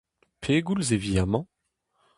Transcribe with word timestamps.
Pegoulz 0.41 0.89
e 0.95 0.97
vi 1.03 1.13
amañ? 1.23 1.43